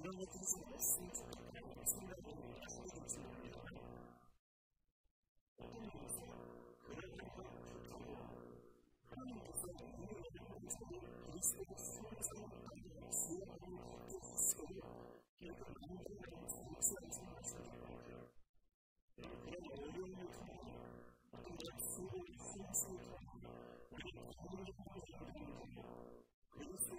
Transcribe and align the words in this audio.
know 0.00 0.12
what 0.18 0.28
these 0.34 0.52
are. 3.38 3.43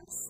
Yes. 0.07 0.29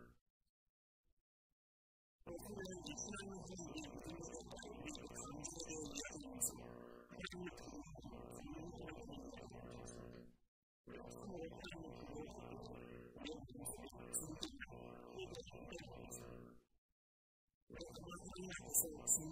same, 18.73 18.91
same 19.05 19.31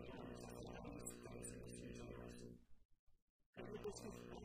this 3.83 3.93
is 3.95 4.40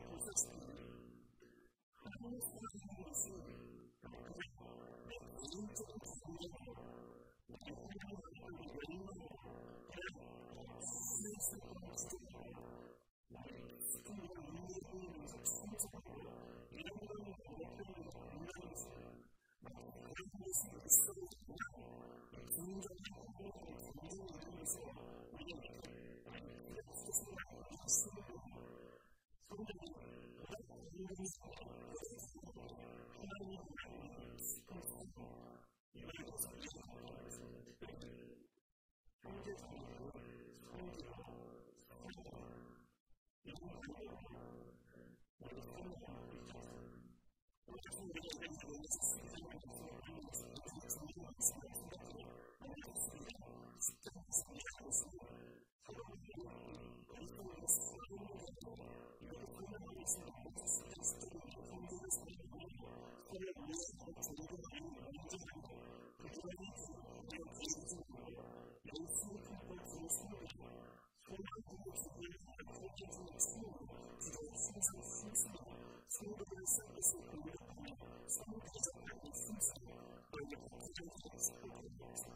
Yes. 82.09 82.35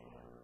Amen. 0.00 0.43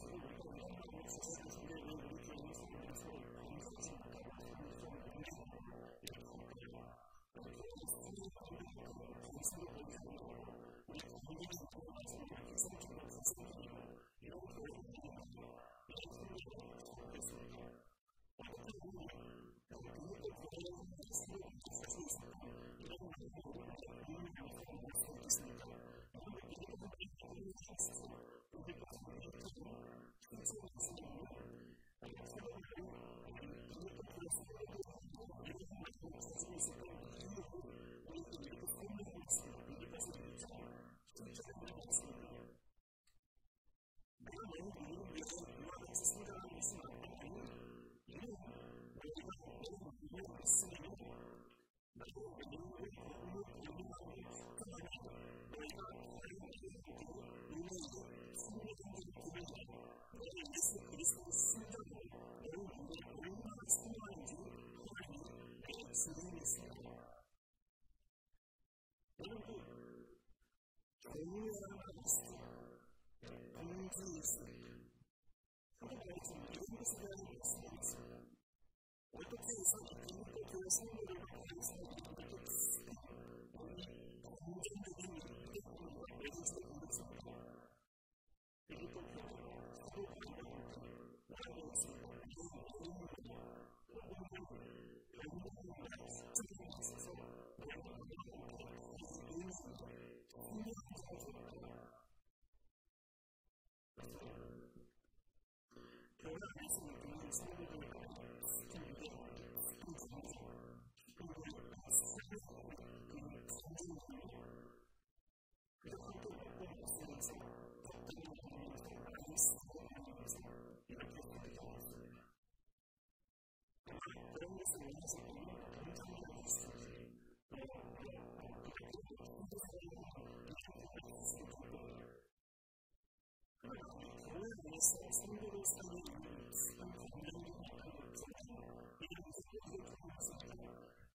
Jesus. 74.01 74.50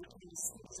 which 0.00 0.12
means 0.24 0.46
things 0.56 0.80